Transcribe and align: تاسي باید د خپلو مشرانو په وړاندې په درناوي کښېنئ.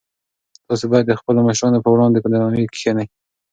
تاسي 0.67 0.85
باید 0.91 1.05
د 1.07 1.13
خپلو 1.19 1.39
مشرانو 1.47 1.83
په 1.85 1.89
وړاندې 1.93 2.21
په 2.21 2.29
درناوي 2.31 2.65
کښېنئ. 2.73 3.07